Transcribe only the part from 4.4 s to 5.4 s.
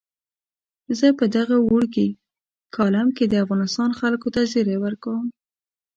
زیری ورکوم.